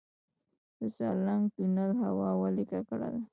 [0.79, 3.21] د سالنګ تونل هوا ولې ککړه ده؟